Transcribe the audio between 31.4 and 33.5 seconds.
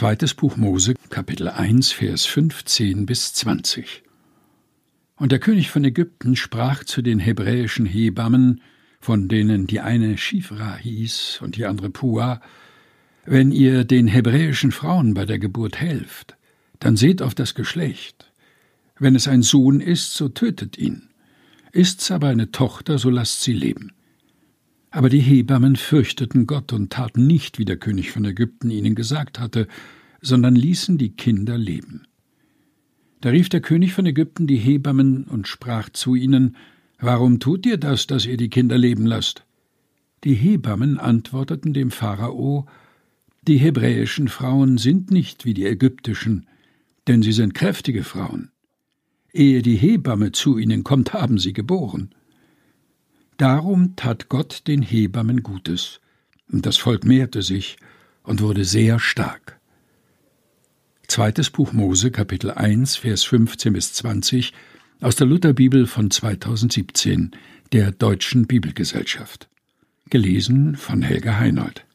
leben. Da rief